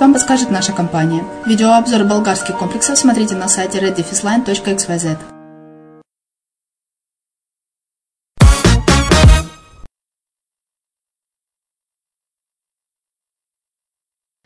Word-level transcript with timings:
вам 0.00 0.14
подскажет 0.14 0.50
наша 0.50 0.72
компания. 0.72 1.22
Видеообзор 1.44 2.04
болгарских 2.04 2.56
комплексов 2.56 2.98
смотрите 2.98 3.34
на 3.34 3.46
сайте 3.46 3.78
reddefisline.xyz. 3.78 5.18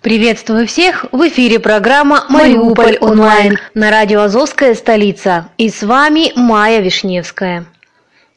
Приветствую 0.03 0.67
всех! 0.67 1.05
В 1.13 1.29
эфире 1.29 1.61
программа 1.61 2.25
«Мариуполь 2.29 2.97
онлайн» 2.99 3.59
на 3.75 3.91
радио 3.91 4.23
«Азовская 4.23 4.75
столица». 4.75 5.51
И 5.59 5.69
с 5.69 5.83
вами 5.83 6.33
Майя 6.35 6.81
Вишневская. 6.81 7.67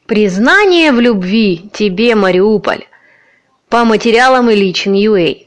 Признание 0.06 0.92
в 0.92 1.00
любви 1.00 1.70
тебе, 1.72 2.14
Мариуполь. 2.14 2.84
По 3.68 3.84
материалам 3.84 4.52
Ильич 4.52 4.86
Ньюэй. 4.86 5.43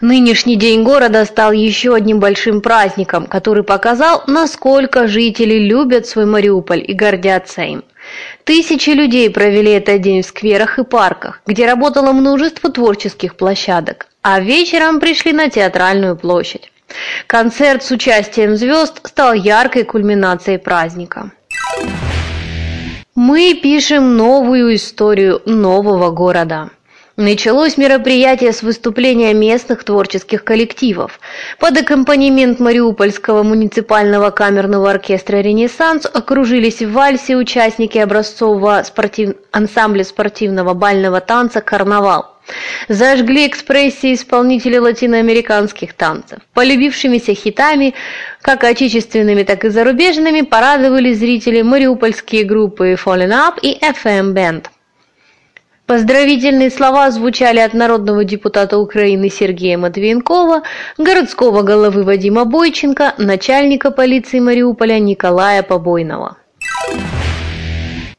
Нынешний 0.00 0.54
день 0.54 0.84
города 0.84 1.24
стал 1.24 1.50
еще 1.50 1.94
одним 1.94 2.20
большим 2.20 2.60
праздником, 2.60 3.26
который 3.26 3.64
показал, 3.64 4.22
насколько 4.28 5.08
жители 5.08 5.54
любят 5.54 6.06
свой 6.06 6.24
Мариуполь 6.24 6.84
и 6.86 6.92
гордятся 6.92 7.62
им. 7.62 7.84
Тысячи 8.44 8.90
людей 8.90 9.28
провели 9.28 9.72
этот 9.72 10.00
день 10.00 10.22
в 10.22 10.26
скверах 10.26 10.78
и 10.78 10.84
парках, 10.84 11.42
где 11.46 11.66
работало 11.66 12.12
множество 12.12 12.70
творческих 12.70 13.34
площадок, 13.34 14.06
а 14.22 14.38
вечером 14.38 15.00
пришли 15.00 15.32
на 15.32 15.50
театральную 15.50 16.16
площадь. 16.16 16.70
Концерт 17.26 17.82
с 17.82 17.90
участием 17.90 18.56
звезд 18.56 19.00
стал 19.04 19.34
яркой 19.34 19.82
кульминацией 19.82 20.58
праздника. 20.58 21.32
Мы 23.16 23.58
пишем 23.60 24.16
новую 24.16 24.76
историю 24.76 25.42
нового 25.44 26.10
города. 26.10 26.70
Началось 27.20 27.76
мероприятие 27.76 28.52
с 28.52 28.62
выступления 28.62 29.34
местных 29.34 29.82
творческих 29.82 30.44
коллективов. 30.44 31.18
Под 31.58 31.76
аккомпанемент 31.76 32.60
Мариупольского 32.60 33.42
муниципального 33.42 34.30
камерного 34.30 34.88
оркестра 34.88 35.38
«Ренессанс» 35.38 36.06
окружились 36.06 36.80
в 36.80 36.92
вальсе 36.92 37.34
участники 37.34 37.98
образцового 37.98 38.84
спортив... 38.84 39.34
ансамбля 39.50 40.04
спортивного 40.04 40.74
бального 40.74 41.20
танца 41.20 41.60
«Карнавал». 41.60 42.36
Зажгли 42.88 43.48
экспрессии 43.48 44.14
исполнители 44.14 44.78
латиноамериканских 44.78 45.94
танцев. 45.94 46.38
Полюбившимися 46.54 47.34
хитами, 47.34 47.94
как 48.42 48.62
отечественными, 48.62 49.42
так 49.42 49.64
и 49.64 49.70
зарубежными, 49.70 50.42
порадовали 50.42 51.12
зрители 51.14 51.62
мариупольские 51.62 52.44
группы 52.44 52.92
Fallen 52.92 53.32
Up 53.32 53.54
и 53.60 53.76
FM 53.82 54.34
Band. 54.34 54.66
Поздравительные 55.88 56.70
слова 56.70 57.10
звучали 57.10 57.60
от 57.60 57.72
народного 57.72 58.22
депутата 58.22 58.76
Украины 58.76 59.30
Сергея 59.30 59.78
Матвиенкова, 59.78 60.62
городского 60.98 61.62
головы 61.62 62.02
Вадима 62.04 62.44
Бойченко, 62.44 63.14
начальника 63.16 63.90
полиции 63.90 64.38
Мариуполя 64.38 64.98
Николая 64.98 65.62
Побойного. 65.62 66.36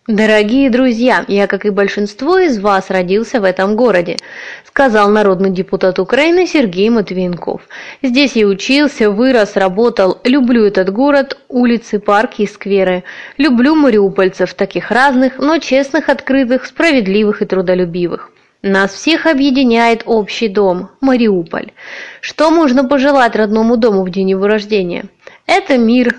Дорогие 0.09 0.71
друзья, 0.71 1.23
я, 1.27 1.45
как 1.45 1.67
и 1.67 1.69
большинство 1.69 2.39
из 2.39 2.57
вас, 2.57 2.89
родился 2.89 3.39
в 3.39 3.44
этом 3.44 3.75
городе, 3.75 4.17
сказал 4.65 5.11
народный 5.11 5.51
депутат 5.51 6.00
Украины 6.00 6.47
Сергей 6.47 6.89
Матвиенков. 6.89 7.61
Здесь 8.01 8.31
я 8.35 8.47
учился, 8.47 9.11
вырос, 9.11 9.56
работал, 9.56 10.19
люблю 10.23 10.65
этот 10.65 10.91
город, 10.91 11.38
улицы, 11.47 12.00
парки 12.00 12.41
и 12.41 12.47
скверы. 12.47 13.03
Люблю 13.38 13.75
мариупольцев, 13.75 14.56
таких 14.56 14.89
разных, 14.89 15.38
но 15.38 15.59
честных, 15.59 16.09
открытых, 16.09 16.65
справедливых 16.65 17.44
и 17.44 17.45
трудолюбивых. 17.45 18.31
Нас 18.63 18.91
всех 18.94 19.27
объединяет 19.27 20.01
общий 20.07 20.47
дом– 20.47 20.89
Мариуполь. 21.01 21.71
Что 22.19 22.50
можно 22.50 22.83
пожелать 22.83 23.35
родному 23.35 23.77
дому 23.77 24.03
в 24.03 24.09
день 24.09 24.31
его 24.31 24.47
рождения? 24.47 25.06
Это 25.45 25.77
мир, 25.77 26.15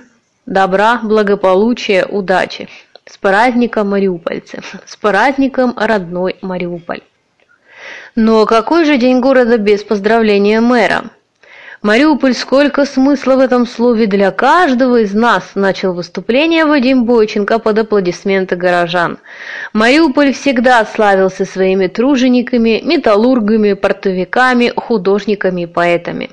добра, 0.47 1.01
благополучия, 1.03 2.07
удачи. 2.07 2.69
С 3.13 3.17
праздником 3.19 3.91
мариупольцы! 3.91 4.61
С 4.87 4.95
праздником 4.95 5.75
родной 5.77 6.37
Мариуполь! 6.43 7.01
Но 8.15 8.47
какой 8.47 8.85
же 8.85 8.99
день 8.99 9.19
города 9.19 9.59
без 9.59 9.83
поздравления 9.83 10.61
мэра? 10.61 11.11
Мариуполь, 11.83 12.35
сколько 12.35 12.85
смысла 12.85 13.35
в 13.35 13.41
этом 13.41 13.67
слове 13.67 14.07
для 14.07 14.31
каждого 14.31 15.01
из 15.01 15.13
нас, 15.13 15.43
начал 15.57 15.93
выступление 15.93 16.67
Вадим 16.67 17.05
Бойченко 17.05 17.59
под 17.59 17.79
аплодисменты 17.79 18.55
горожан. 18.55 19.19
Мариуполь 19.73 20.33
всегда 20.33 20.85
славился 20.85 21.45
своими 21.45 21.89
тружениками, 21.89 22.81
металлургами, 22.85 23.73
портовиками, 23.73 24.73
художниками 24.77 25.63
и 25.63 25.67
поэтами. 25.67 26.31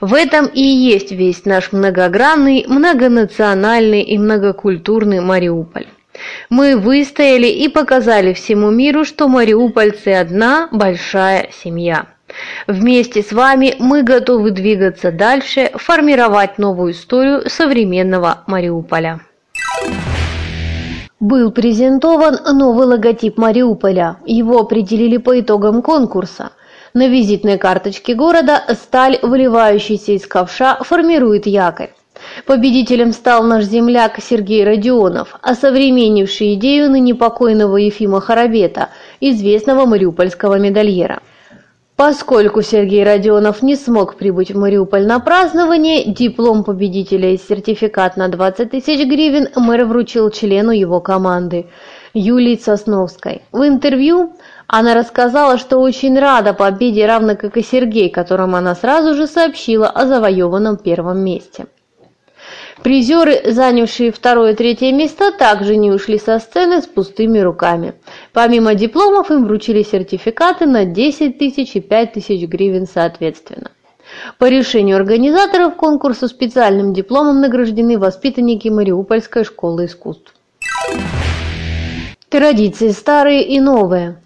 В 0.00 0.14
этом 0.14 0.46
и 0.46 0.62
есть 0.62 1.12
весь 1.12 1.44
наш 1.44 1.72
многогранный, 1.72 2.64
многонациональный 2.66 4.00
и 4.00 4.16
многокультурный 4.16 5.20
Мариуполь. 5.20 5.86
Мы 6.50 6.76
выстояли 6.76 7.46
и 7.46 7.68
показали 7.68 8.32
всему 8.32 8.70
миру, 8.70 9.04
что 9.04 9.28
мариупольцы 9.28 10.08
одна 10.08 10.68
большая 10.70 11.50
семья. 11.62 12.06
Вместе 12.66 13.22
с 13.22 13.32
вами 13.32 13.74
мы 13.78 14.02
готовы 14.02 14.50
двигаться 14.50 15.12
дальше, 15.12 15.70
формировать 15.74 16.58
новую 16.58 16.92
историю 16.92 17.48
современного 17.48 18.42
Мариуполя. 18.46 19.20
Был 21.20 21.52
презентован 21.52 22.38
новый 22.56 22.86
логотип 22.86 23.38
Мариуполя. 23.38 24.16
Его 24.26 24.60
определили 24.60 25.16
по 25.16 25.38
итогам 25.40 25.80
конкурса. 25.80 26.50
На 26.92 27.08
визитной 27.08 27.58
карточке 27.58 28.14
города 28.14 28.62
сталь, 28.74 29.18
выливающаяся 29.22 30.12
из 30.12 30.26
ковша, 30.26 30.76
формирует 30.82 31.46
якорь. 31.46 31.90
Победителем 32.46 33.12
стал 33.12 33.44
наш 33.44 33.64
земляк 33.64 34.18
Сергей 34.20 34.64
Родионов, 34.64 35.36
осовременивший 35.40 36.54
идею 36.54 36.90
ныне 36.90 37.14
покойного 37.14 37.76
Ефима 37.76 38.20
Харабета, 38.20 38.88
известного 39.20 39.86
мариупольского 39.86 40.58
медальера. 40.58 41.20
Поскольку 41.96 42.60
Сергей 42.62 43.04
Родионов 43.04 43.62
не 43.62 43.76
смог 43.76 44.16
прибыть 44.16 44.50
в 44.50 44.58
Мариуполь 44.58 45.06
на 45.06 45.20
празднование, 45.20 46.04
диплом 46.04 46.64
победителя 46.64 47.30
и 47.32 47.38
сертификат 47.38 48.16
на 48.16 48.26
20 48.26 48.72
тысяч 48.72 49.06
гривен 49.06 49.48
мэр 49.54 49.84
вручил 49.84 50.28
члену 50.30 50.72
его 50.72 51.00
команды, 51.00 51.66
Юлии 52.12 52.56
Сосновской. 52.56 53.42
В 53.52 53.64
интервью 53.64 54.32
она 54.66 54.94
рассказала, 54.94 55.56
что 55.56 55.78
очень 55.78 56.18
рада 56.18 56.52
победе, 56.52 57.06
равно 57.06 57.36
как 57.36 57.56
и 57.56 57.62
Сергей, 57.62 58.10
которому 58.10 58.56
она 58.56 58.74
сразу 58.74 59.14
же 59.14 59.28
сообщила 59.28 59.88
о 59.88 60.06
завоеванном 60.06 60.76
первом 60.76 61.18
месте. 61.18 61.66
Призеры, 62.82 63.40
занявшие 63.52 64.10
второе 64.10 64.52
и 64.52 64.56
третье 64.56 64.92
места, 64.92 65.30
также 65.30 65.76
не 65.76 65.92
ушли 65.92 66.18
со 66.18 66.40
сцены 66.40 66.82
с 66.82 66.86
пустыми 66.86 67.38
руками. 67.38 67.94
Помимо 68.32 68.74
дипломов 68.74 69.30
им 69.30 69.46
вручили 69.46 69.82
сертификаты 69.82 70.66
на 70.66 70.84
10 70.84 71.38
тысяч 71.38 71.76
и 71.76 71.80
5 71.80 72.14
тысяч 72.14 72.48
гривен 72.48 72.86
соответственно. 72.92 73.70
По 74.38 74.48
решению 74.48 74.96
организаторов 74.96 75.76
конкурса 75.76 76.26
специальным 76.26 76.92
дипломом 76.92 77.40
награждены 77.40 77.96
воспитанники 77.96 78.68
Мариупольской 78.68 79.44
школы 79.44 79.86
искусств. 79.86 80.34
Традиции 82.28 82.90
старые 82.90 83.44
и 83.44 83.60
новые. 83.60 84.16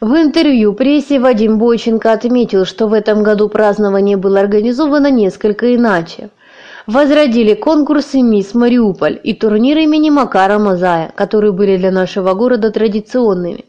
В 0.00 0.14
интервью 0.14 0.74
прессе 0.74 1.18
Вадим 1.18 1.58
Бойченко 1.58 2.12
отметил, 2.12 2.66
что 2.66 2.86
в 2.86 2.92
этом 2.92 3.22
году 3.22 3.48
празднование 3.48 4.18
было 4.18 4.40
организовано 4.40 5.10
несколько 5.10 5.74
иначе– 5.74 6.28
возродили 6.86 7.54
конкурсы 7.54 8.20
«Мисс 8.20 8.54
Мариуполь» 8.54 9.18
и 9.22 9.34
турнир 9.34 9.78
имени 9.78 10.10
Макара 10.10 10.58
Мазая, 10.58 11.12
которые 11.14 11.52
были 11.52 11.76
для 11.76 11.90
нашего 11.90 12.34
города 12.34 12.70
традиционными. 12.70 13.64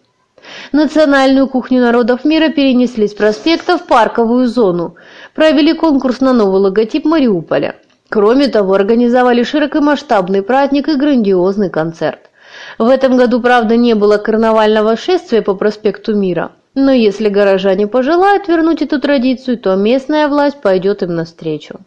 Национальную 0.72 1.48
кухню 1.48 1.82
народов 1.82 2.26
мира 2.26 2.50
перенесли 2.50 3.08
с 3.08 3.14
проспекта 3.14 3.78
в 3.78 3.88
парковую 3.88 4.48
зону, 4.48 4.96
провели 5.34 5.74
конкурс 5.74 6.22
на 6.22 6.34
новый 6.34 6.62
логотип 6.62 7.06
Мариуполя. 7.06 7.76
Кроме 8.10 8.48
того, 8.48 8.74
организовали 8.74 9.44
широкомасштабный 9.44 10.44
праздник 10.44 10.88
и 10.88 10.96
грандиозный 10.96 11.70
концерт. 11.70 12.30
В 12.78 12.88
этом 12.88 13.18
году, 13.18 13.42
правда, 13.42 13.76
не 13.76 13.96
было 13.96 14.18
карнавального 14.18 14.96
шествия 14.96 15.42
по 15.42 15.56
проспекту 15.56 16.16
Мира, 16.16 16.52
но 16.76 16.92
если 16.92 17.30
горожане 17.30 17.88
пожелают 17.88 18.48
вернуть 18.48 18.82
эту 18.82 19.00
традицию, 19.00 19.58
то 19.58 19.76
местная 19.76 20.28
власть 20.28 20.62
пойдет 20.62 21.02
им 21.02 21.16
навстречу. 21.16 21.80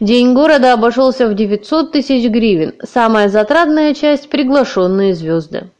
День 0.00 0.34
города 0.34 0.72
обошелся 0.72 1.26
в 1.28 1.34
900 1.34 1.92
тысяч 1.92 2.28
гривен, 2.28 2.74
самая 2.82 3.28
затратная 3.28 3.94
часть– 3.94 4.28
приглашенные 4.30 5.14
звезды. 5.14 5.70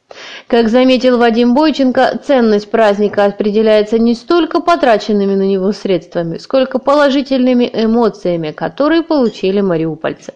Как 0.47 0.69
заметил 0.69 1.19
Вадим 1.19 1.55
Бойченко, 1.55 2.21
ценность 2.25 2.71
праздника 2.71 3.25
определяется 3.25 3.99
не 3.99 4.15
столько 4.15 4.61
потраченными 4.61 5.35
на 5.35 5.43
него 5.43 5.73
средствами, 5.73 6.39
сколько 6.39 6.79
положительными 6.79 7.69
эмоциями, 7.73 8.53
которые 8.53 9.03
получили 9.03 9.61
мариупольцы. 9.61 10.33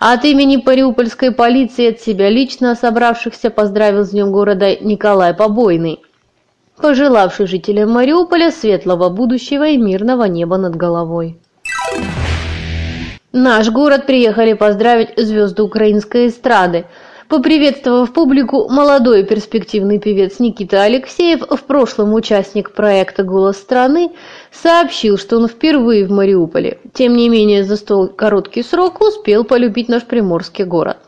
От 0.00 0.24
имени 0.24 0.62
Мариупольской 0.64 1.32
полиции 1.32 1.90
от 1.90 2.00
себя 2.00 2.30
лично 2.30 2.74
собравшихся 2.74 3.50
поздравил 3.50 4.04
с 4.04 4.10
Днем 4.10 4.32
города 4.32 4.74
Николай 4.76 5.34
Побойный, 5.34 6.00
пожелавший 6.80 7.46
жителям 7.46 7.90
Мариуполя 7.90 8.50
светлого 8.50 9.10
будущего 9.10 9.68
и 9.68 9.76
мирного 9.76 10.24
неба 10.24 10.56
над 10.56 10.76
головой. 10.76 11.38
Наш 13.32 13.70
город 13.70 14.04
приехали 14.04 14.52
поздравить 14.52 15.16
звезды 15.16 15.62
украинской 15.62 16.28
эстрады. 16.28 16.84
Поприветствовав 17.28 18.12
публику, 18.12 18.68
молодой 18.68 19.24
перспективный 19.24 19.98
певец 19.98 20.38
Никита 20.38 20.82
Алексеев, 20.82 21.40
в 21.40 21.64
прошлом 21.64 22.12
участник 22.12 22.72
проекта 22.72 23.22
«Голос 23.22 23.56
страны», 23.56 24.10
сообщил, 24.52 25.16
что 25.16 25.38
он 25.38 25.48
впервые 25.48 26.04
в 26.04 26.10
Мариуполе. 26.10 26.78
Тем 26.92 27.16
не 27.16 27.30
менее, 27.30 27.64
за 27.64 27.76
столь 27.76 28.08
короткий 28.08 28.62
срок 28.62 29.00
успел 29.00 29.44
полюбить 29.44 29.88
наш 29.88 30.02
приморский 30.02 30.64
город. 30.64 30.98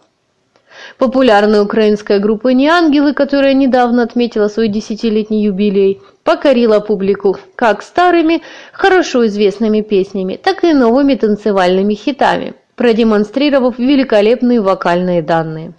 Популярная 0.98 1.62
украинская 1.62 2.18
группа 2.18 2.48
«Неангелы», 2.48 3.14
которая 3.14 3.54
недавно 3.54 4.02
отметила 4.02 4.48
свой 4.48 4.68
десятилетний 4.68 5.44
юбилей, 5.44 6.00
покорила 6.22 6.80
публику 6.80 7.36
как 7.56 7.82
старыми, 7.82 8.42
хорошо 8.72 9.26
известными 9.26 9.80
песнями, 9.80 10.36
так 10.36 10.64
и 10.64 10.72
новыми 10.72 11.14
танцевальными 11.14 11.94
хитами, 11.94 12.54
продемонстрировав 12.76 13.78
великолепные 13.78 14.60
вокальные 14.60 15.22
данные. 15.22 15.74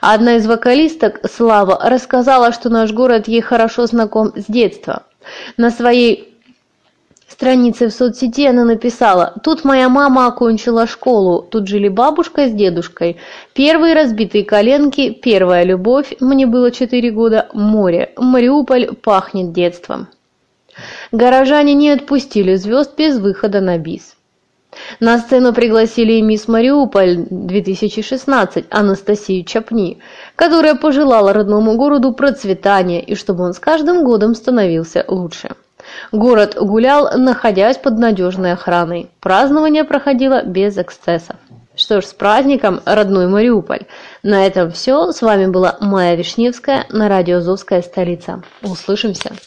Одна 0.00 0.36
из 0.36 0.46
вокалисток, 0.46 1.20
Слава, 1.30 1.78
рассказала, 1.82 2.52
что 2.52 2.70
наш 2.70 2.92
город 2.92 3.28
ей 3.28 3.40
хорошо 3.40 3.86
знаком 3.86 4.32
с 4.36 4.44
детства. 4.46 5.04
На 5.56 5.70
своей 5.70 6.35
странице 7.32 7.88
в 7.88 7.92
соцсети 7.92 8.46
она 8.46 8.64
написала 8.64 9.34
«Тут 9.42 9.64
моя 9.64 9.88
мама 9.88 10.26
окончила 10.26 10.86
школу, 10.86 11.42
тут 11.42 11.66
жили 11.66 11.88
бабушка 11.88 12.48
с 12.48 12.52
дедушкой. 12.52 13.16
Первые 13.52 13.94
разбитые 13.94 14.44
коленки, 14.44 15.10
первая 15.10 15.64
любовь, 15.64 16.14
мне 16.20 16.46
было 16.46 16.70
4 16.70 17.10
года, 17.10 17.48
море, 17.52 18.12
Мариуполь 18.16 18.94
пахнет 18.94 19.52
детством». 19.52 20.08
Горожане 21.10 21.74
не 21.74 21.90
отпустили 21.90 22.54
звезд 22.54 22.96
без 22.96 23.18
выхода 23.18 23.60
на 23.60 23.78
бис. 23.78 24.16
На 25.00 25.18
сцену 25.18 25.52
пригласили 25.52 26.14
и 26.14 26.22
мисс 26.22 26.48
Мариуполь 26.48 27.26
2016 27.30 28.66
Анастасию 28.70 29.44
Чапни, 29.44 29.98
которая 30.36 30.74
пожелала 30.74 31.32
родному 31.32 31.76
городу 31.76 32.12
процветания 32.12 33.02
и 33.02 33.14
чтобы 33.14 33.44
он 33.44 33.54
с 33.54 33.58
каждым 33.58 34.04
годом 34.04 34.34
становился 34.34 35.04
лучше. 35.08 35.56
Город 36.12 36.56
гулял, 36.60 37.18
находясь 37.18 37.78
под 37.78 37.98
надежной 37.98 38.52
охраной. 38.52 39.10
Празднование 39.20 39.84
проходило 39.84 40.42
без 40.42 40.76
эксцессов. 40.78 41.36
Что 41.76 42.00
ж, 42.00 42.06
с 42.06 42.14
праздником, 42.14 42.80
родной 42.86 43.26
Мариуполь. 43.26 43.82
На 44.22 44.46
этом 44.46 44.72
все. 44.72 45.12
С 45.12 45.20
вами 45.20 45.46
была 45.46 45.76
Майя 45.80 46.16
Вишневская 46.16 46.86
на 46.88 47.08
радио 47.08 47.38
«Азовская 47.38 47.82
столица». 47.82 48.42
Услышимся. 48.62 49.30